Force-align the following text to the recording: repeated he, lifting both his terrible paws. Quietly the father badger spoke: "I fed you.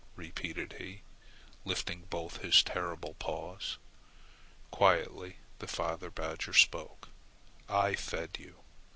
repeated 0.15 0.77
he, 0.79 1.03
lifting 1.63 2.05
both 2.09 2.37
his 2.37 2.63
terrible 2.63 3.13
paws. 3.19 3.77
Quietly 4.71 5.35
the 5.59 5.67
father 5.67 6.09
badger 6.09 6.53
spoke: 6.53 7.09
"I 7.69 7.93
fed 7.93 8.37
you. 8.39 8.61